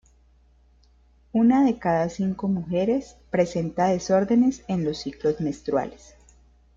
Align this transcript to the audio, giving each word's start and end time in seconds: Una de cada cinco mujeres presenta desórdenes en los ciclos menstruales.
Una 1.31 1.63
de 1.63 1.77
cada 1.77 2.09
cinco 2.09 2.47
mujeres 2.47 3.17
presenta 3.29 3.85
desórdenes 3.89 4.63
en 4.67 4.83
los 4.83 4.97
ciclos 4.97 5.39
menstruales. 5.39 6.15